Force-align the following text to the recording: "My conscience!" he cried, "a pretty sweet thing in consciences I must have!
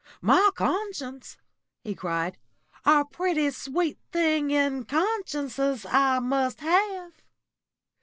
"My 0.23 0.49
conscience!" 0.55 1.37
he 1.83 1.93
cried, 1.93 2.39
"a 2.85 3.05
pretty 3.05 3.51
sweet 3.51 3.99
thing 4.11 4.49
in 4.49 4.85
consciences 4.85 5.85
I 5.87 6.17
must 6.17 6.61
have! 6.61 7.11